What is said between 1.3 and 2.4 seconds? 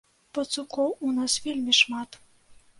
вельмі шмат.